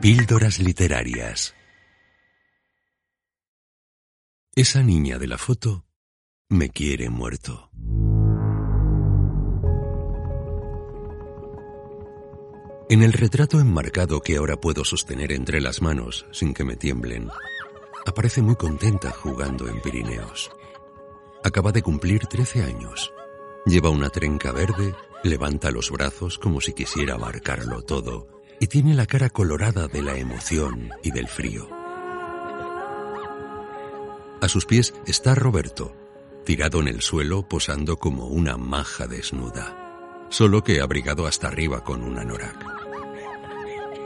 Píldoras 0.00 0.58
Literarias 0.58 1.54
Esa 4.54 4.82
niña 4.82 5.18
de 5.18 5.26
la 5.26 5.36
foto 5.36 5.84
me 6.48 6.70
quiere 6.70 7.10
muerto. 7.10 7.70
En 12.88 13.02
el 13.02 13.12
retrato 13.12 13.60
enmarcado 13.60 14.22
que 14.22 14.38
ahora 14.38 14.56
puedo 14.56 14.86
sostener 14.86 15.32
entre 15.32 15.60
las 15.60 15.82
manos 15.82 16.24
sin 16.32 16.54
que 16.54 16.64
me 16.64 16.76
tiemblen, 16.76 17.28
aparece 18.06 18.40
muy 18.40 18.56
contenta 18.56 19.10
jugando 19.10 19.68
en 19.68 19.82
Pirineos. 19.82 20.50
Acaba 21.44 21.72
de 21.72 21.82
cumplir 21.82 22.26
13 22.26 22.62
años. 22.62 23.12
Lleva 23.66 23.90
una 23.90 24.08
trenca 24.08 24.50
verde, 24.50 24.94
levanta 25.24 25.70
los 25.70 25.90
brazos 25.90 26.38
como 26.38 26.62
si 26.62 26.72
quisiera 26.72 27.16
abarcarlo 27.16 27.82
todo 27.82 28.39
y 28.60 28.66
tiene 28.66 28.94
la 28.94 29.06
cara 29.06 29.30
colorada 29.30 29.88
de 29.88 30.02
la 30.02 30.16
emoción 30.16 30.90
y 31.02 31.10
del 31.10 31.26
frío. 31.26 31.68
A 34.40 34.48
sus 34.48 34.66
pies 34.66 34.94
está 35.06 35.34
Roberto, 35.34 35.96
tirado 36.44 36.80
en 36.80 36.88
el 36.88 37.00
suelo 37.00 37.48
posando 37.48 37.96
como 37.96 38.26
una 38.26 38.56
maja 38.56 39.06
desnuda, 39.06 40.26
solo 40.28 40.62
que 40.62 40.80
abrigado 40.80 41.26
hasta 41.26 41.48
arriba 41.48 41.82
con 41.82 42.02
un 42.02 42.18
anorak. 42.18 42.64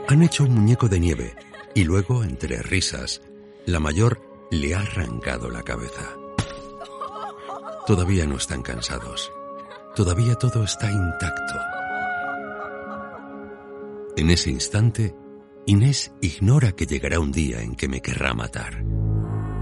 Han 0.07 0.23
hecho 0.23 0.43
un 0.43 0.55
muñeco 0.55 0.87
de 0.87 0.99
nieve 0.99 1.35
y 1.73 1.83
luego, 1.83 2.23
entre 2.23 2.61
risas, 2.61 3.21
la 3.65 3.79
mayor 3.79 4.21
le 4.51 4.75
ha 4.75 4.79
arrancado 4.79 5.49
la 5.49 5.63
cabeza. 5.63 6.15
Todavía 7.85 8.25
no 8.25 8.37
están 8.37 8.61
cansados. 8.61 9.31
Todavía 9.95 10.35
todo 10.35 10.63
está 10.63 10.91
intacto. 10.91 11.84
En 14.17 14.29
ese 14.29 14.49
instante, 14.49 15.13
Inés 15.65 16.13
ignora 16.21 16.71
que 16.71 16.85
llegará 16.85 17.19
un 17.19 17.33
día 17.33 17.61
en 17.61 17.75
que 17.75 17.89
me 17.89 18.01
querrá 18.01 18.33
matar. 18.33 18.81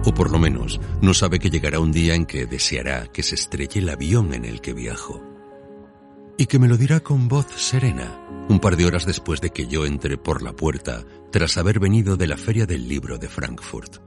O 0.06 0.14
por 0.14 0.32
lo 0.32 0.38
menos 0.38 0.80
no 1.02 1.16
sabe 1.16 1.40
que 1.40 1.50
llegará 1.50 1.80
un 1.80 1.92
día 1.92 2.14
en 2.14 2.26
que 2.26 2.46
deseará 2.46 3.08
que 3.08 3.24
se 3.24 3.34
estrelle 3.34 3.80
el 3.80 3.90
avión 3.90 4.34
en 4.34 4.46
el 4.46 4.62
que 4.62 4.74
viajo. 4.74 5.24
Y 6.38 6.46
que 6.46 6.60
me 6.60 6.68
lo 6.68 6.78
dirá 6.78 7.00
con 7.00 7.28
voz 7.28 7.48
serena, 7.56 8.46
un 8.48 8.60
par 8.60 8.78
de 8.78 8.86
horas 8.86 9.08
después 9.08 9.42
de 9.42 9.50
que 9.50 9.66
yo 9.66 9.86
entre 9.86 10.18
por 10.18 10.44
la 10.44 10.54
puerta 10.54 11.04
tras 11.32 11.58
haber 11.58 11.80
venido 11.80 12.16
de 12.16 12.28
la 12.28 12.38
feria 12.38 12.68
del 12.68 12.88
libro 12.88 13.18
de 13.18 13.30
Frankfurt. 13.30 13.98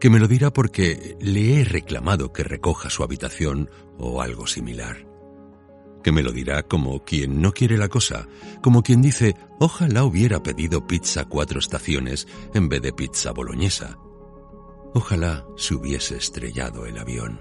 Que 0.00 0.10
me 0.10 0.18
lo 0.18 0.26
dirá 0.26 0.52
porque 0.52 1.16
le 1.20 1.60
he 1.60 1.64
reclamado 1.64 2.32
que 2.32 2.42
recoja 2.42 2.90
su 2.90 3.04
habitación 3.04 3.70
o 3.98 4.20
algo 4.20 4.48
similar 4.48 5.07
me 6.12 6.22
lo 6.22 6.32
dirá 6.32 6.62
como 6.62 7.04
quien 7.04 7.40
no 7.40 7.52
quiere 7.52 7.76
la 7.76 7.88
cosa, 7.88 8.28
como 8.62 8.82
quien 8.82 9.02
dice, 9.02 9.34
ojalá 9.58 10.04
hubiera 10.04 10.42
pedido 10.42 10.86
pizza 10.86 11.24
cuatro 11.24 11.58
estaciones 11.58 12.26
en 12.54 12.68
vez 12.68 12.82
de 12.82 12.92
pizza 12.92 13.32
boloñesa. 13.32 13.98
Ojalá 14.94 15.44
se 15.56 15.74
hubiese 15.74 16.16
estrellado 16.16 16.86
el 16.86 16.98
avión. 16.98 17.40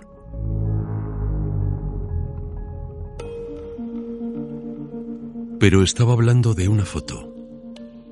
Pero 5.60 5.82
estaba 5.82 6.14
hablando 6.14 6.54
de 6.54 6.68
una 6.68 6.86
foto. 6.86 7.34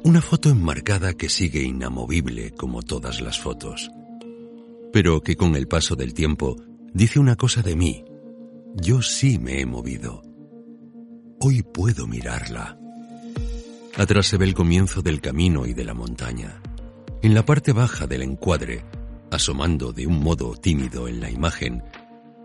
Una 0.03 0.21
foto 0.21 0.49
enmarcada 0.49 1.13
que 1.13 1.29
sigue 1.29 1.61
inamovible 1.61 2.51
como 2.51 2.81
todas 2.81 3.21
las 3.21 3.39
fotos. 3.39 3.91
Pero 4.91 5.21
que 5.21 5.35
con 5.35 5.55
el 5.55 5.67
paso 5.67 5.95
del 5.95 6.13
tiempo 6.13 6.55
dice 6.93 7.19
una 7.19 7.35
cosa 7.35 7.61
de 7.61 7.75
mí. 7.75 8.05
Yo 8.75 9.01
sí 9.01 9.37
me 9.37 9.61
he 9.61 9.65
movido. 9.65 10.23
Hoy 11.39 11.63
puedo 11.63 12.07
mirarla. 12.07 12.77
Atrás 13.97 14.27
se 14.27 14.37
ve 14.37 14.45
el 14.45 14.53
comienzo 14.53 15.01
del 15.01 15.21
camino 15.21 15.65
y 15.65 15.73
de 15.73 15.85
la 15.85 15.93
montaña. 15.93 16.61
En 17.21 17.33
la 17.33 17.45
parte 17.45 17.71
baja 17.73 18.07
del 18.07 18.21
encuadre, 18.21 18.85
asomando 19.31 19.91
de 19.91 20.07
un 20.07 20.21
modo 20.21 20.55
tímido 20.55 21.07
en 21.07 21.19
la 21.19 21.29
imagen, 21.29 21.83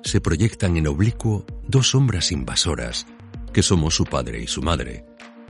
se 0.03 0.21
proyectan 0.21 0.77
en 0.77 0.87
oblicuo 0.87 1.45
dos 1.67 1.91
sombras 1.91 2.33
invasoras, 2.33 3.07
que 3.53 3.63
somos 3.63 3.95
su 3.95 4.05
padre 4.05 4.43
y 4.43 4.47
su 4.47 4.63
madre, 4.63 5.05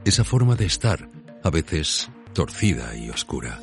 esa 0.04 0.24
forma 0.24 0.54
de 0.54 0.66
estar, 0.66 1.08
a 1.42 1.50
veces 1.50 2.10
torcida 2.32 2.96
y 2.96 3.10
oscura. 3.10 3.60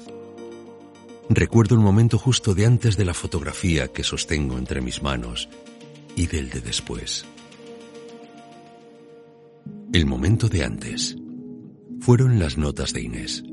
Recuerdo 1.29 1.75
el 1.75 1.81
momento 1.81 2.17
justo 2.17 2.55
de 2.55 2.65
antes 2.65 2.97
de 2.97 3.05
la 3.05 3.13
fotografía 3.13 3.89
que 3.89 4.03
sostengo 4.03 4.57
entre 4.57 4.81
mis 4.81 5.03
manos 5.03 5.49
y 6.15 6.27
del 6.27 6.49
de 6.49 6.61
después. 6.61 7.25
El 9.97 10.05
momento 10.05 10.47
de 10.47 10.63
antes. 10.63 11.17
Fueron 12.01 12.37
las 12.37 12.55
notas 12.55 12.93
de 12.93 13.01
Inés. 13.01 13.43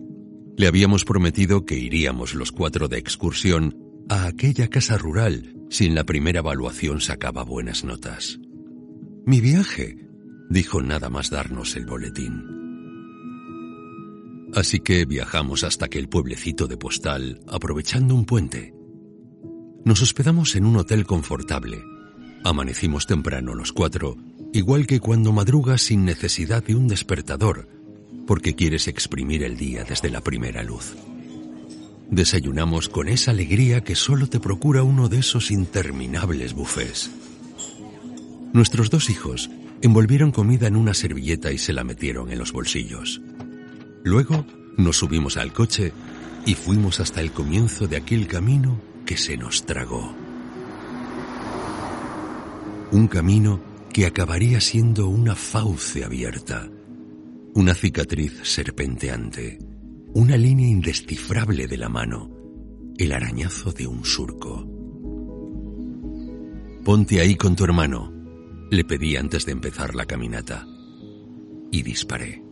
Le 0.58 0.66
habíamos 0.66 1.06
prometido 1.06 1.64
que 1.64 1.78
iríamos 1.78 2.34
los 2.34 2.52
cuatro 2.52 2.86
de 2.86 2.98
excursión 2.98 3.78
a 4.10 4.26
aquella 4.26 4.68
casa 4.68 4.98
rural 4.98 5.56
si 5.70 5.86
en 5.86 5.94
la 5.94 6.04
primera 6.04 6.40
evaluación 6.40 7.00
sacaba 7.00 7.44
buenas 7.44 7.82
notas. 7.82 8.40
Mi 9.24 9.40
viaje, 9.40 10.06
dijo 10.50 10.82
nada 10.82 11.08
más 11.08 11.30
darnos 11.30 11.76
el 11.76 11.86
boletín. 11.86 12.44
Así 14.54 14.80
que 14.80 15.06
viajamos 15.06 15.64
hasta 15.64 15.86
aquel 15.86 16.10
pueblecito 16.10 16.66
de 16.66 16.76
postal, 16.76 17.40
aprovechando 17.48 18.14
un 18.14 18.26
puente. 18.26 18.74
Nos 19.86 20.02
hospedamos 20.02 20.56
en 20.56 20.66
un 20.66 20.76
hotel 20.76 21.06
confortable. 21.06 21.82
Amanecimos 22.44 23.06
temprano 23.06 23.54
los 23.54 23.72
cuatro 23.72 24.18
igual 24.54 24.86
que 24.86 25.00
cuando 25.00 25.32
madrugas 25.32 25.82
sin 25.82 26.04
necesidad 26.04 26.62
de 26.62 26.76
un 26.76 26.86
despertador, 26.86 27.66
porque 28.24 28.54
quieres 28.54 28.86
exprimir 28.86 29.42
el 29.42 29.56
día 29.56 29.82
desde 29.82 30.10
la 30.10 30.20
primera 30.20 30.62
luz. 30.62 30.94
Desayunamos 32.08 32.88
con 32.88 33.08
esa 33.08 33.32
alegría 33.32 33.82
que 33.82 33.96
solo 33.96 34.28
te 34.28 34.38
procura 34.38 34.84
uno 34.84 35.08
de 35.08 35.18
esos 35.18 35.50
interminables 35.50 36.54
bufés. 36.54 37.10
Nuestros 38.52 38.90
dos 38.90 39.10
hijos 39.10 39.50
envolvieron 39.82 40.30
comida 40.30 40.68
en 40.68 40.76
una 40.76 40.94
servilleta 40.94 41.50
y 41.50 41.58
se 41.58 41.72
la 41.72 41.82
metieron 41.82 42.30
en 42.30 42.38
los 42.38 42.52
bolsillos. 42.52 43.20
Luego 44.04 44.46
nos 44.76 44.98
subimos 44.98 45.36
al 45.36 45.52
coche 45.52 45.92
y 46.46 46.54
fuimos 46.54 47.00
hasta 47.00 47.20
el 47.20 47.32
comienzo 47.32 47.88
de 47.88 47.96
aquel 47.96 48.28
camino 48.28 48.80
que 49.04 49.16
se 49.16 49.36
nos 49.36 49.66
tragó. 49.66 50.14
Un 52.92 53.08
camino 53.08 53.73
que 53.94 54.06
acabaría 54.06 54.60
siendo 54.60 55.06
una 55.06 55.36
fauce 55.36 56.04
abierta, 56.04 56.68
una 57.54 57.74
cicatriz 57.74 58.40
serpenteante, 58.42 59.60
una 60.14 60.36
línea 60.36 60.66
indescifrable 60.66 61.68
de 61.68 61.76
la 61.76 61.88
mano, 61.88 62.28
el 62.98 63.12
arañazo 63.12 63.70
de 63.70 63.86
un 63.86 64.04
surco. 64.04 64.68
Ponte 66.84 67.20
ahí 67.20 67.36
con 67.36 67.54
tu 67.54 67.62
hermano, 67.62 68.12
le 68.68 68.84
pedí 68.84 69.14
antes 69.14 69.46
de 69.46 69.52
empezar 69.52 69.94
la 69.94 70.06
caminata, 70.06 70.66
y 71.70 71.84
disparé. 71.84 72.42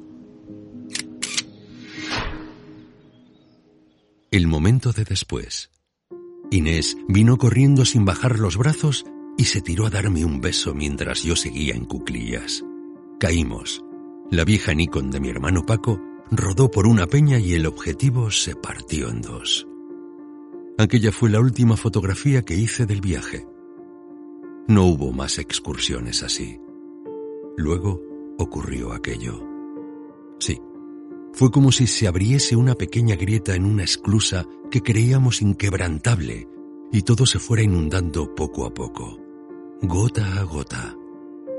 El 4.30 4.46
momento 4.46 4.92
de 4.92 5.02
después. 5.02 5.70
Inés 6.52 6.96
vino 7.08 7.36
corriendo 7.36 7.84
sin 7.84 8.04
bajar 8.04 8.38
los 8.38 8.56
brazos 8.56 9.04
y 9.36 9.44
se 9.44 9.60
tiró 9.60 9.86
a 9.86 9.90
darme 9.90 10.24
un 10.24 10.40
beso 10.40 10.74
mientras 10.74 11.22
yo 11.22 11.36
seguía 11.36 11.74
en 11.74 11.84
cuclillas. 11.84 12.64
Caímos. 13.18 13.84
La 14.30 14.44
vieja 14.44 14.74
Nikon 14.74 15.10
de 15.10 15.20
mi 15.20 15.28
hermano 15.28 15.64
Paco 15.64 16.00
rodó 16.30 16.70
por 16.70 16.86
una 16.86 17.06
peña 17.06 17.38
y 17.38 17.54
el 17.54 17.66
objetivo 17.66 18.30
se 18.30 18.54
partió 18.54 19.08
en 19.08 19.20
dos. 19.20 19.66
Aquella 20.78 21.12
fue 21.12 21.30
la 21.30 21.40
última 21.40 21.76
fotografía 21.76 22.42
que 22.42 22.54
hice 22.54 22.86
del 22.86 23.00
viaje. 23.00 23.46
No 24.68 24.86
hubo 24.86 25.12
más 25.12 25.38
excursiones 25.38 26.22
así. 26.22 26.58
Luego 27.56 28.00
ocurrió 28.38 28.92
aquello. 28.92 29.46
Sí, 30.38 30.58
fue 31.32 31.50
como 31.50 31.70
si 31.70 31.86
se 31.86 32.08
abriese 32.08 32.56
una 32.56 32.74
pequeña 32.74 33.16
grieta 33.16 33.54
en 33.54 33.66
una 33.66 33.84
esclusa 33.84 34.46
que 34.70 34.82
creíamos 34.82 35.42
inquebrantable 35.42 36.48
y 36.90 37.02
todo 37.02 37.26
se 37.26 37.38
fuera 37.38 37.62
inundando 37.62 38.34
poco 38.34 38.66
a 38.66 38.72
poco 38.72 39.21
gota 39.84 40.38
a 40.38 40.44
gota, 40.44 40.96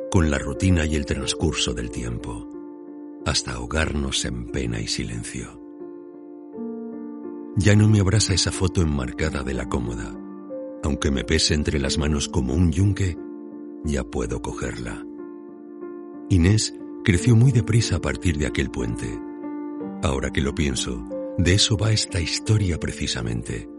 con 0.10 0.32
la 0.32 0.40
rutina 0.40 0.86
y 0.86 0.96
el 0.96 1.06
transcurso 1.06 1.74
del 1.74 1.92
tiempo, 1.92 2.50
hasta 3.26 3.52
ahogarnos 3.52 4.24
en 4.24 4.46
pena 4.46 4.80
y 4.80 4.88
silencio. 4.88 5.60
Ya 7.58 7.76
no 7.76 7.90
me 7.90 8.00
abraza 8.00 8.34
esa 8.34 8.54
foto 8.54 8.82
enmarcada 8.82 9.44
de 9.44 9.54
la 9.54 9.68
cómoda. 9.68 10.18
Aunque 10.84 11.12
me 11.12 11.26
pese 11.26 11.54
entre 11.54 11.80
las 11.80 11.98
manos 11.98 12.30
como 12.30 12.54
un 12.54 12.72
yunque, 12.72 13.18
ya 13.84 14.06
puedo 14.06 14.42
cogerla. 14.42 15.06
Inés 16.30 16.74
creció 17.04 17.36
muy 17.36 17.52
deprisa 17.52 17.98
a 17.98 18.02
partir 18.02 18.38
de 18.38 18.48
aquel 18.48 18.72
puente. 18.72 19.20
Ahora 20.02 20.32
que 20.32 20.42
lo 20.42 20.56
pienso, 20.56 21.06
de 21.38 21.56
eso 21.56 21.76
va 21.76 21.92
esta 21.92 22.22
historia 22.22 22.80
precisamente. 22.80 23.70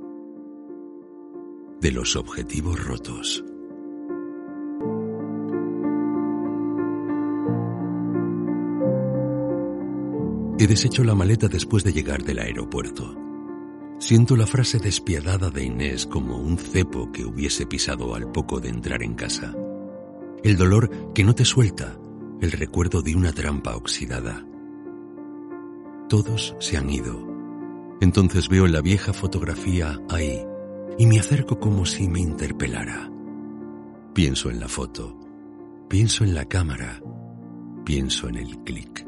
De 1.80 1.92
los 1.92 2.14
objetivos 2.14 2.84
rotos. 2.84 3.42
He 10.56 10.68
deshecho 10.68 11.02
la 11.02 11.16
maleta 11.16 11.48
después 11.48 11.82
de 11.82 11.92
llegar 11.92 12.22
del 12.22 12.38
aeropuerto. 12.38 13.16
Siento 13.98 14.36
la 14.36 14.46
frase 14.46 14.78
despiadada 14.78 15.50
de 15.50 15.64
Inés 15.64 16.06
como 16.06 16.38
un 16.38 16.58
cepo 16.58 17.10
que 17.10 17.24
hubiese 17.24 17.66
pisado 17.66 18.14
al 18.14 18.30
poco 18.30 18.60
de 18.60 18.68
entrar 18.68 19.02
en 19.02 19.14
casa. 19.14 19.52
El 20.44 20.56
dolor 20.56 21.12
que 21.12 21.24
no 21.24 21.34
te 21.34 21.44
suelta, 21.44 21.98
el 22.40 22.52
recuerdo 22.52 23.02
de 23.02 23.16
una 23.16 23.32
trampa 23.32 23.74
oxidada. 23.74 24.46
Todos 26.08 26.54
se 26.60 26.76
han 26.76 26.88
ido. 26.88 27.26
Entonces 28.00 28.48
veo 28.48 28.68
la 28.68 28.80
vieja 28.80 29.12
fotografía 29.12 30.00
ahí 30.08 30.40
y 30.98 31.06
me 31.06 31.18
acerco 31.18 31.58
como 31.58 31.84
si 31.84 32.06
me 32.06 32.20
interpelara. 32.20 33.10
Pienso 34.12 34.50
en 34.50 34.60
la 34.60 34.68
foto, 34.68 35.18
pienso 35.88 36.22
en 36.22 36.34
la 36.34 36.44
cámara, 36.44 37.02
pienso 37.84 38.28
en 38.28 38.36
el 38.36 38.58
clic. 38.58 39.03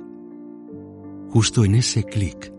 Justo 1.31 1.65
en 1.65 1.75
ese 1.75 2.05
clic, 2.05 2.53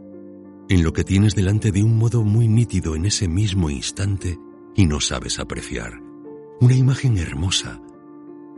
en 0.70 0.84
lo 0.84 0.94
que 0.94 1.04
tienes 1.04 1.36
delante 1.36 1.72
de 1.72 1.84
un 1.84 1.98
modo 1.98 2.24
muy 2.24 2.48
nítido 2.48 2.96
en 2.96 3.06
ese 3.06 3.28
mismo 3.28 3.70
instante 3.70 4.38
y 4.76 4.86
no 4.86 5.00
sabes 5.00 5.40
apreciar. 5.40 6.02
Una 6.60 6.76
imagen 6.76 7.18
hermosa, 7.18 7.82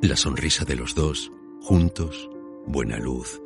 la 0.02 0.16
sonrisa 0.16 0.66
de 0.66 0.76
los 0.76 0.96
dos, 0.96 1.32
juntos, 1.62 2.30
buena 2.66 2.98
luz, 2.98 3.42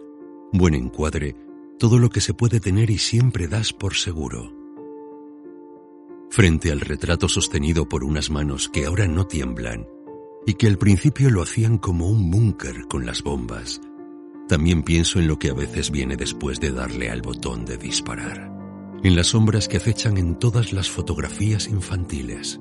buen 0.52 0.76
encuadre, 0.76 1.36
todo 1.80 2.00
lo 2.00 2.10
que 2.10 2.22
se 2.22 2.34
puede 2.34 2.60
tener 2.60 2.90
y 2.90 2.98
siempre 2.98 3.48
das 3.48 3.74
por 3.74 3.96
seguro. 3.96 4.54
Frente 6.30 6.72
al 6.72 6.80
retrato 6.80 7.28
sostenido 7.28 7.88
por 7.88 8.04
unas 8.04 8.30
manos 8.30 8.70
que 8.70 8.86
ahora 8.86 9.08
no 9.08 9.28
tiemblan 9.28 9.88
y 10.46 10.54
que 10.54 10.68
al 10.68 10.78
principio 10.78 11.30
lo 11.30 11.42
hacían 11.42 11.78
como 11.78 12.10
un 12.10 12.32
búnker 12.32 12.88
con 12.88 13.06
las 13.06 13.22
bombas, 13.22 13.82
también 14.54 14.84
pienso 14.84 15.18
en 15.18 15.28
lo 15.28 15.40
que 15.40 15.50
a 15.50 15.54
veces 15.56 15.90
viene 15.90 16.16
después 16.16 16.60
de 16.60 16.72
darle 16.72 17.10
al 17.10 17.24
botón 17.24 17.66
de 17.66 17.76
disparar, 17.76 18.52
en 19.02 19.16
las 19.16 19.30
sombras 19.30 19.68
que 19.68 19.78
acechan 19.78 20.16
en 20.20 20.36
todas 20.36 20.74
las 20.74 20.92
fotografías 20.92 21.68
infantiles. 21.68 22.60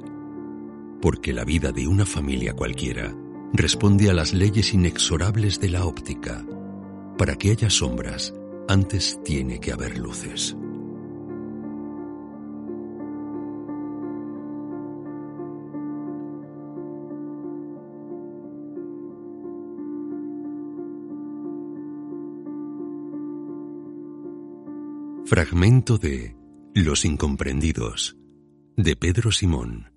Porque 1.02 1.34
la 1.34 1.44
vida 1.44 1.70
de 1.70 1.86
una 1.86 2.06
familia 2.06 2.54
cualquiera 2.54 3.14
responde 3.52 4.08
a 4.08 4.14
las 4.14 4.32
leyes 4.32 4.72
inexorables 4.72 5.60
de 5.60 5.68
la 5.68 5.84
óptica. 5.84 6.46
Para 7.18 7.36
que 7.36 7.50
haya 7.50 7.68
sombras, 7.68 8.32
antes 8.68 9.20
tiene 9.22 9.60
que 9.60 9.72
haber 9.72 9.98
luces. 9.98 10.56
Fragmento 25.34 25.96
de 25.96 26.36
Los 26.74 27.06
Incomprendidos 27.06 28.18
de 28.76 28.96
Pedro 28.96 29.32
Simón 29.32 29.91